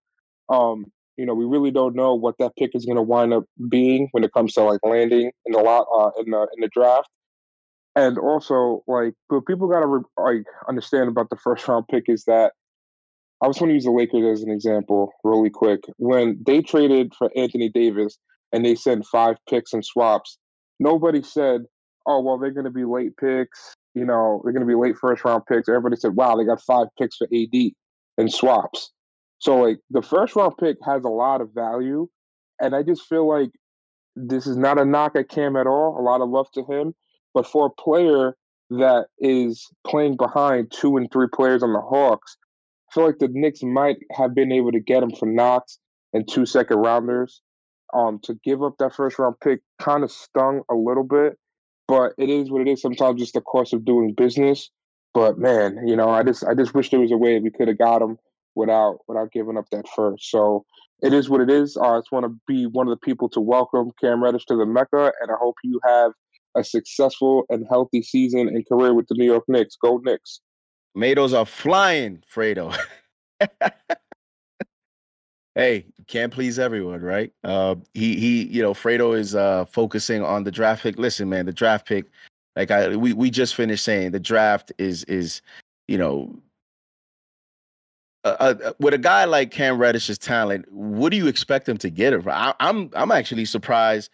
[0.48, 3.44] Um, you know, we really don't know what that pick is going to wind up
[3.68, 6.68] being when it comes to like landing in the lot uh, in the in the
[6.72, 7.08] draft.
[7.94, 12.04] And also, like, but people got to re- like understand about the first round pick
[12.08, 12.52] is that
[13.42, 15.80] I just want to use the Lakers as an example really quick.
[15.96, 18.18] When they traded for Anthony Davis
[18.52, 20.38] and they sent five picks and swaps,
[20.78, 21.62] nobody said,
[22.06, 23.74] oh, well, they're going to be late picks.
[23.94, 25.68] You know, they're going to be late first round picks.
[25.68, 27.72] Everybody said, wow, they got five picks for AD
[28.18, 28.92] and swaps.
[29.38, 32.08] So, like, the first round pick has a lot of value.
[32.60, 33.50] And I just feel like
[34.14, 35.98] this is not a knock at Cam at all.
[35.98, 36.94] A lot of love to him.
[37.34, 38.36] But for a player
[38.70, 42.36] that is playing behind two and three players on the Hawks,
[42.90, 45.78] I feel like the Knicks might have been able to get him for Knox
[46.12, 47.42] and two second rounders.
[47.94, 51.38] Um, to give up that first round pick kind of stung a little bit,
[51.86, 52.82] but it is what it is.
[52.82, 54.70] Sometimes just the course of doing business.
[55.14, 57.68] But man, you know, I just I just wish there was a way we could
[57.68, 58.18] have got him
[58.56, 60.30] without without giving up that first.
[60.30, 60.64] So
[61.02, 61.76] it is what it is.
[61.76, 64.66] I just want to be one of the people to welcome Cam Reddish to the
[64.66, 66.12] Mecca, and I hope you have
[66.56, 69.76] a successful and healthy season and career with the New York Knicks.
[69.76, 70.40] Go Knicks!
[70.94, 72.74] Tomatoes are flying, Fredo.
[75.54, 77.30] hey, can't please everyone, right?
[77.44, 80.98] Uh, he he, you know, Fredo is uh focusing on the draft pick.
[80.98, 82.06] Listen, man, the draft pick,
[82.56, 85.42] like I we we just finished saying, the draft is is,
[85.88, 86.34] you know,
[88.26, 91.90] uh, uh, with a guy like Cam Reddish's talent, what do you expect him to
[91.90, 92.14] get?
[92.28, 94.10] I, I'm I'm actually surprised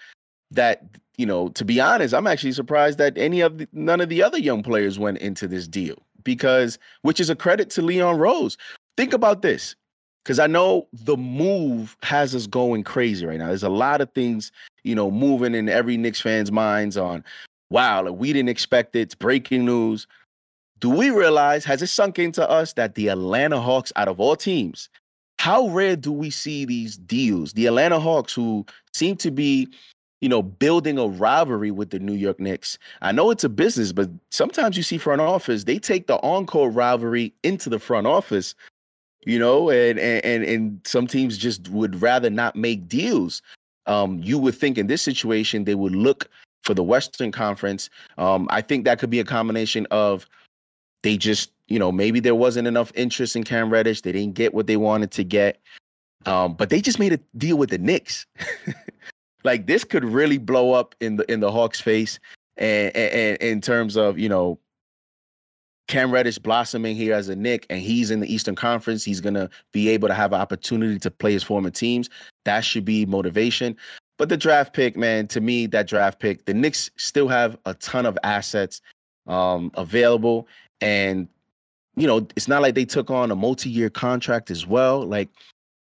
[0.51, 0.85] that
[1.19, 4.23] you know, to be honest, I'm actually surprised that any of the, none of the
[4.23, 8.57] other young players went into this deal because which is a credit to Leon Rose.
[8.97, 9.77] Think about this.
[10.25, 13.49] Because I know the move has us going crazy right now.
[13.49, 14.53] There's a lot of things,
[14.85, 17.25] you know, moving in every Knicks fan's minds on,
[17.71, 19.01] wow, we didn't expect it.
[19.01, 20.07] It's breaking news.
[20.83, 24.35] Do we realize, has it sunk into us that the Atlanta Hawks, out of all
[24.35, 24.89] teams,
[25.39, 27.53] how rare do we see these deals?
[27.53, 29.69] The Atlanta Hawks, who seem to be
[30.21, 32.79] you know, building a rivalry with the New York Knicks.
[33.01, 36.71] I know it's a business, but sometimes you see front office, they take the encore
[36.71, 38.55] rivalry into the front office,
[39.27, 43.43] you know, and and and some teams just would rather not make deals.
[43.87, 46.29] Um, you would think in this situation they would look
[46.63, 47.91] for the Western Conference.
[48.17, 50.29] Um, I think that could be a combination of
[51.03, 54.03] they just, you know, maybe there wasn't enough interest in Cam Reddish.
[54.03, 55.61] They didn't get what they wanted to get.
[56.27, 58.27] Um, but they just made a deal with the Knicks.
[59.45, 62.21] like this could really blow up in the in the Hawks' face,
[62.57, 64.59] and, and, and in terms of you know
[65.89, 69.05] Cam Reddish blossoming here as a Knick, and he's in the Eastern Conference.
[69.05, 72.09] He's gonna be able to have an opportunity to play his former teams.
[72.45, 73.77] That should be motivation.
[74.19, 77.75] But the draft pick, man, to me, that draft pick, the Knicks still have a
[77.75, 78.81] ton of assets
[79.27, 80.47] um, available,
[80.83, 81.29] and
[81.97, 85.07] you know it's not like they took on a multi-year contract as well.
[85.07, 85.31] Like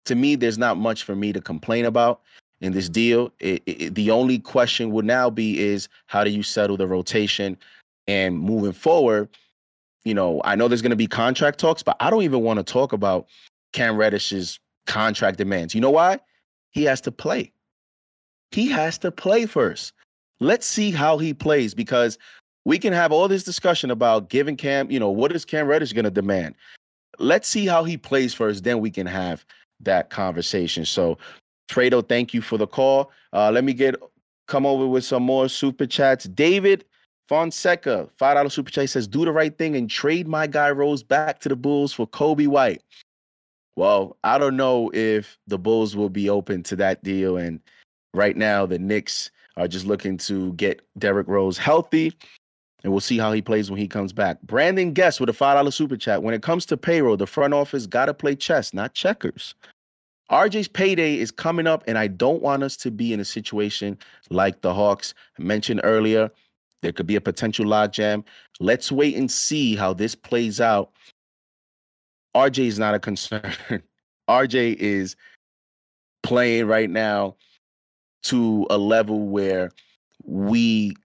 [0.07, 2.21] to me, there's not much for me to complain about
[2.61, 3.33] in this deal.
[3.41, 7.59] It, it, the only question would now be is how do you settle the rotation
[8.07, 9.29] and moving forward.
[10.05, 12.59] You know, I know there's going to be contract talks, but I don't even want
[12.59, 13.27] to talk about
[13.73, 15.75] Cam Reddish's contract demands.
[15.75, 16.21] You know why?
[16.73, 17.53] He has to play.
[18.51, 19.93] He has to play first.
[20.41, 22.19] Let's see how he plays because
[22.65, 25.93] we can have all this discussion about giving Cam, you know, what is Cam Reddish
[25.93, 26.55] going to demand?
[27.19, 29.45] Let's see how he plays first, then we can have
[29.81, 30.85] that conversation.
[30.85, 31.19] So
[31.69, 33.11] Fredo, thank you for the call.
[33.33, 33.95] Uh, let me get
[34.47, 36.25] come over with some more super chats.
[36.25, 36.85] David
[37.29, 41.03] Fonseca, five dollar super chat says, "Do the right thing and trade my guy Rose
[41.03, 42.83] back to the Bulls for Coby White."
[43.77, 47.61] Well, I don't know if the Bulls will be open to that deal, and
[48.12, 52.12] right now the Knicks are just looking to get Derrick Rose healthy,
[52.85, 54.41] and we'll see how he plays when he comes back.
[54.43, 56.22] Brandon Guest with a five dollar super chat.
[56.22, 59.55] When it comes to payroll, the front office got to play chess, not checkers.
[60.30, 63.99] RJ's payday is coming up, and I don't want us to be in a situation
[64.30, 66.30] like the Hawks I mentioned earlier.
[66.82, 68.24] There could be a potential logjam.
[68.61, 70.93] Let's wait and see how this plays out.
[72.37, 73.53] RJ is not a concern.
[74.28, 75.16] RJ is
[76.22, 77.37] playing right now
[78.24, 79.70] to a level where
[80.24, 80.97] we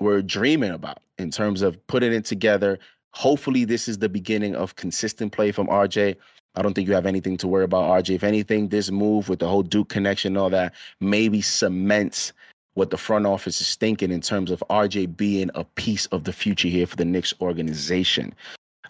[0.00, 2.78] were dreaming about in terms of putting it together.
[3.12, 6.16] Hopefully, this is the beginning of consistent play from RJ.
[6.56, 8.16] I don't think you have anything to worry about, RJ.
[8.16, 12.32] If anything, this move with the whole Duke connection and all that maybe cements
[12.74, 16.32] what the front office is thinking in terms of RJ being a piece of the
[16.32, 18.32] future here for the Knicks organization.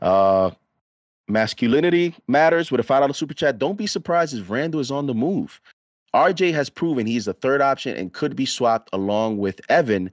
[0.02, 0.50] Uh,
[1.28, 3.58] masculinity matters with a $5 super chat.
[3.58, 5.60] Don't be surprised if Randle is on the move.
[6.14, 10.10] RJ has proven he's the third option and could be swapped along with Evan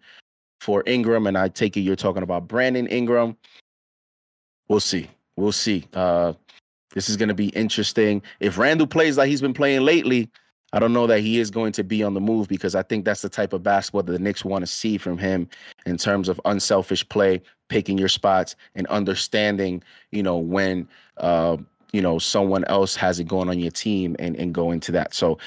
[0.60, 1.28] for Ingram.
[1.28, 3.38] And I take it you're talking about Brandon Ingram.
[4.68, 5.10] We'll see.
[5.36, 5.86] We'll see.
[5.93, 6.34] Uh,
[6.93, 8.22] this is going to be interesting.
[8.39, 10.30] If Randle plays like he's been playing lately,
[10.74, 13.05] I don't know that he is going to be on the move because I think
[13.05, 15.47] that's the type of basketball that the Knicks want to see from him
[15.86, 19.82] in terms of unselfish play, picking your spots, and understanding,
[20.12, 20.88] you know, when
[21.18, 21.58] uh,
[21.93, 25.14] you know, someone else has it going on your team and, and go into that.
[25.14, 25.38] So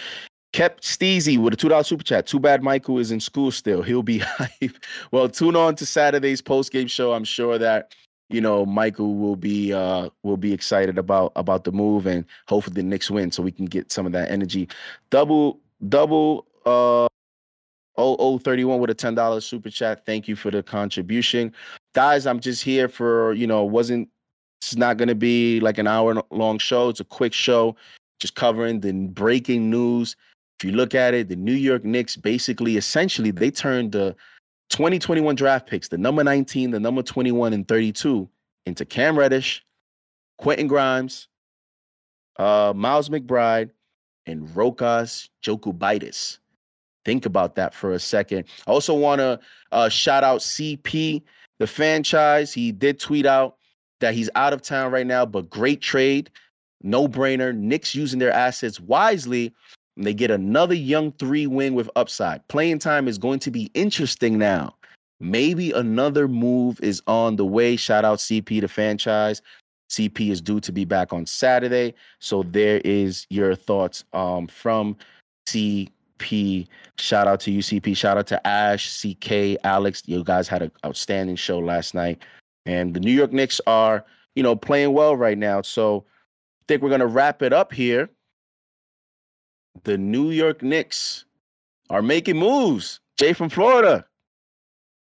[0.53, 2.27] kept Steezy with a two dollar super chat.
[2.27, 3.83] Too bad Michael is in school still.
[3.83, 4.77] He'll be hype.
[5.11, 7.13] Well, tune on to Saturday's post game show.
[7.13, 7.95] I'm sure that
[8.31, 12.75] you know, Michael will be uh will be excited about about the move and hopefully
[12.75, 14.69] the Knicks win so we can get some of that energy.
[15.11, 17.09] Double double uh
[17.99, 20.07] 0031 with a $10 super chat.
[20.07, 21.53] Thank you for the contribution.
[21.93, 24.09] Guys, I'm just here for, you know, wasn't
[24.63, 26.89] it's not going to be like an hour long show.
[26.89, 27.77] It's a quick show
[28.21, 30.15] just covering the breaking news.
[30.61, 34.15] If you look at it, the New York Knicks basically essentially they turned the
[34.69, 38.29] 2021 draft picks, the number 19, the number 21, and 32,
[38.67, 39.65] into Cam Reddish,
[40.37, 41.29] Quentin Grimes,
[42.39, 43.71] uh, Miles McBride,
[44.27, 46.41] and Rokas Jokubaitis.
[47.07, 48.45] Think about that for a second.
[48.67, 49.41] I also want to
[49.73, 51.23] uh, shout out CP,
[51.59, 52.53] the franchise.
[52.53, 53.57] He did tweet out
[54.01, 56.31] that he's out of town right now, but great trade,
[56.83, 57.57] no brainer.
[57.57, 59.55] Knicks using their assets wisely
[59.97, 62.47] and they get another young three wing with upside.
[62.49, 64.75] Playing time is going to be interesting now.
[65.21, 67.77] Maybe another move is on the way.
[67.77, 69.43] Shout out CP, to franchise.
[69.91, 71.95] CP is due to be back on Saturday.
[72.21, 74.97] So there is your thoughts um, from
[75.47, 76.67] CP.
[76.97, 77.97] Shout out to UCP.
[77.97, 80.03] Shout out to Ash, CK, Alex.
[80.07, 82.23] You guys had an outstanding show last night.
[82.65, 85.61] And the New York Knicks are, you know, playing well right now.
[85.61, 88.09] So I think we're going to wrap it up here
[89.85, 91.25] the New York Knicks
[91.89, 93.01] are making moves.
[93.19, 94.05] Jay from Florida.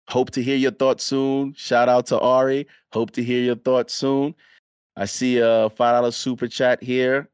[0.08, 1.54] Hope to hear your thoughts soon.
[1.54, 2.66] Shout out to Ari.
[2.92, 4.34] Hope to hear your thoughts soon.
[4.96, 7.28] I see a five dollar super chat here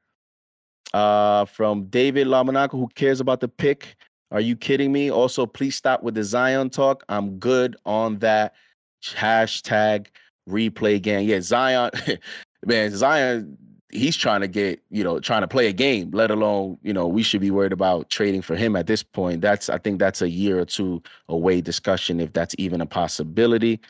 [0.92, 3.96] uh, from David Lamonaco, who cares about the pick.
[4.30, 5.10] Are you kidding me?
[5.10, 7.04] Also, please stop with the Zion talk.
[7.08, 8.54] I'm good on that.
[9.02, 10.08] Hashtag
[10.48, 11.26] replay gang.
[11.26, 11.90] Yeah, Zion,
[12.66, 13.56] man, Zion
[13.96, 17.06] he's trying to get, you know, trying to play a game, let alone, you know,
[17.06, 19.40] we should be worried about trading for him at this point.
[19.40, 23.80] That's I think that's a year or two away discussion if that's even a possibility.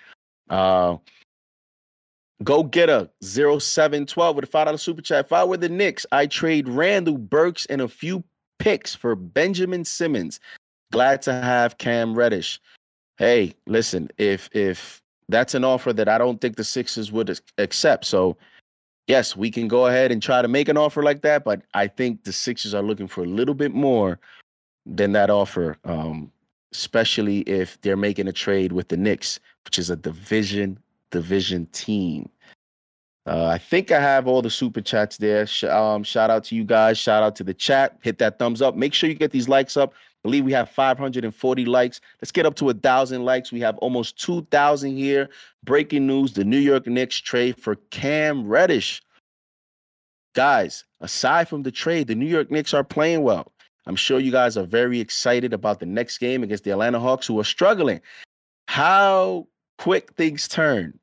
[0.48, 0.96] Uh
[2.44, 5.24] Go get a 0712 with a $5 super chat.
[5.24, 8.22] If I were the Knicks, I trade Randle Burks and a few
[8.58, 10.38] picks for Benjamin Simmons.
[10.92, 12.60] Glad to have Cam Reddish.
[13.16, 18.04] Hey, listen, if if that's an offer that I don't think the Sixers would accept.
[18.04, 18.36] So
[19.06, 21.86] yes, we can go ahead and try to make an offer like that, but I
[21.86, 24.18] think the Sixers are looking for a little bit more
[24.84, 26.30] than that offer, um,
[26.72, 30.78] especially if they're making a trade with the Knicks, which is a division
[31.10, 32.28] division team.
[33.26, 35.46] Uh, I think I have all the super chats there.
[35.46, 36.96] Sh- um, shout out to you guys.
[36.98, 37.98] Shout out to the chat.
[38.02, 38.76] Hit that thumbs up.
[38.76, 39.94] Make sure you get these likes up.
[40.26, 42.00] Believe we have 540 likes.
[42.20, 43.52] Let's get up to a thousand likes.
[43.52, 45.28] We have almost 2,000 here.
[45.62, 49.02] Breaking news: The New York Knicks trade for Cam Reddish.
[50.34, 53.52] Guys, aside from the trade, the New York Knicks are playing well.
[53.86, 57.28] I'm sure you guys are very excited about the next game against the Atlanta Hawks,
[57.28, 58.00] who are struggling.
[58.66, 59.46] How
[59.78, 60.98] quick things turn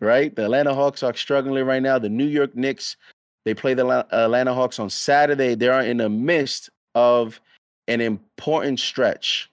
[0.00, 0.34] right?
[0.34, 1.98] The Atlanta Hawks are struggling right now.
[1.98, 2.96] The New York Knicks,
[3.44, 5.54] they play the Atlanta Hawks on Saturday.
[5.54, 7.40] They are in the midst of
[7.90, 9.50] an important stretch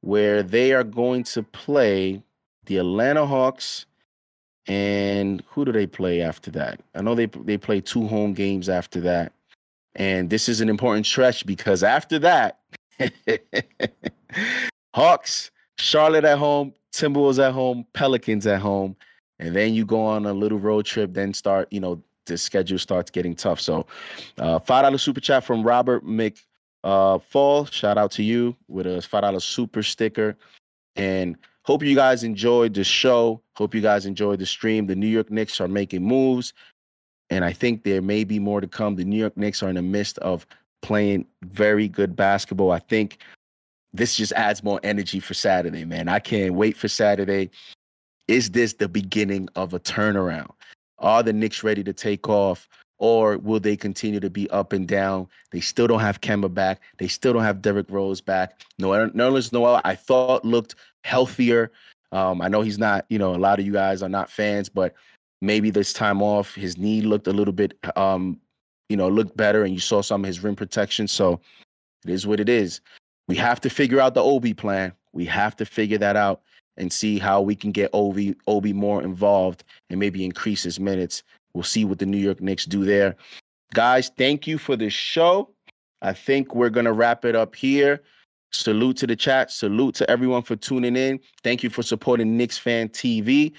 [0.00, 2.22] where they are going to play
[2.64, 3.86] the Atlanta Hawks
[4.66, 6.80] and who do they play after that?
[6.94, 9.32] I know they they play two home games after that.
[9.94, 12.58] And this is an important stretch because after that,
[14.94, 18.96] Hawks, Charlotte at home, Timberwolves at home, Pelicans at home,
[19.38, 21.14] and then you go on a little road trip.
[21.14, 23.60] Then start, you know, the schedule starts getting tough.
[23.60, 23.86] So,
[24.38, 26.38] uh, five dollar super chat from Robert Mc
[26.86, 27.64] uh, Fall.
[27.66, 30.36] Shout out to you with a five dollar super sticker,
[30.94, 33.42] and hope you guys enjoyed the show.
[33.56, 34.86] Hope you guys enjoyed the stream.
[34.86, 36.54] The New York Knicks are making moves,
[37.28, 38.94] and I think there may be more to come.
[38.94, 40.46] The New York Knicks are in the midst of
[40.80, 42.70] playing very good basketball.
[42.70, 43.18] I think
[43.92, 46.08] this just adds more energy for Saturday, man.
[46.08, 47.50] I can't wait for Saturday.
[48.28, 50.50] Is this the beginning of a turnaround?
[51.00, 52.68] Are the Knicks ready to take off?
[52.98, 55.28] Or will they continue to be up and down?
[55.50, 56.80] They still don't have Kemba back.
[56.98, 58.62] They still don't have Derrick Rose back.
[58.78, 61.70] No, Nerlens Noel, I thought looked healthier.
[62.12, 64.68] Um, I know he's not, you know, a lot of you guys are not fans,
[64.68, 64.94] but
[65.42, 68.40] maybe this time off, his knee looked a little bit, um,
[68.88, 71.06] you know, looked better, and you saw some of his rim protection.
[71.06, 71.40] So
[72.04, 72.80] it is what it is.
[73.28, 74.92] We have to figure out the Obi plan.
[75.12, 76.40] We have to figure that out
[76.76, 81.22] and see how we can get Obi Obi more involved and maybe increase his minutes.
[81.56, 83.16] We'll see what the New York Knicks do there.
[83.72, 85.50] Guys, thank you for the show.
[86.02, 88.02] I think we're gonna wrap it up here.
[88.52, 89.50] Salute to the chat.
[89.50, 91.18] Salute to everyone for tuning in.
[91.42, 93.54] Thank you for supporting Knicks Fan TV.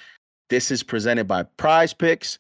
[0.52, 2.38] This is presented by Prize Picks.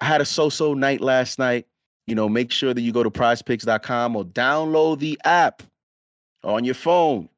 [0.00, 1.68] I had a so-so night last night.
[2.08, 5.62] You know, make sure that you go to prizepicks.com or download the app
[6.42, 7.28] on your phone.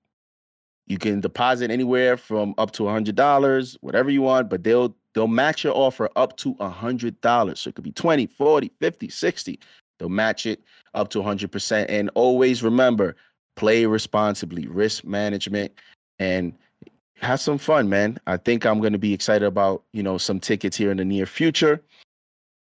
[0.87, 5.65] You can deposit anywhere from up to $100, whatever you want, but they'll they'll match
[5.65, 7.59] your offer up to $100.
[7.59, 9.61] So it could be 20, 40, 50, 60.
[9.99, 10.63] They'll match it
[10.95, 11.87] up to 100%.
[11.89, 13.17] And always remember,
[13.57, 15.73] play responsibly, risk management
[16.19, 16.53] and
[17.17, 18.19] have some fun, man.
[18.27, 21.05] I think I'm going to be excited about, you know, some tickets here in the
[21.05, 21.81] near future,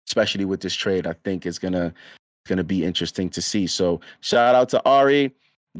[0.07, 1.07] especially with this trade.
[1.07, 1.93] I think it's going to
[2.47, 3.65] going to be interesting to see.
[3.65, 5.33] So, shout out to Ari.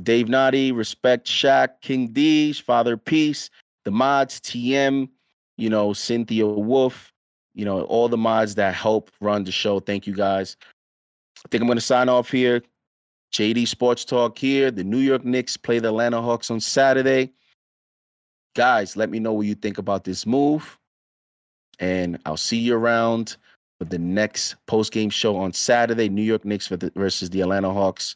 [0.03, 3.49] Dave Noddy, Respect Shaq, King D, Father Peace,
[3.85, 5.07] the mods, TM,
[5.57, 7.11] you know, Cynthia Wolf,
[7.53, 9.79] you know, all the mods that help run the show.
[9.79, 10.57] Thank you guys.
[11.43, 12.61] I think I'm going to sign off here.
[13.33, 14.71] JD Sports Talk here.
[14.71, 17.33] The New York Knicks play the Atlanta Hawks on Saturday.
[18.55, 20.77] Guys, let me know what you think about this move.
[21.79, 23.35] And I'll see you around
[23.77, 26.07] for the next post game show on Saturday.
[26.07, 28.15] New York Knicks versus the Atlanta Hawks.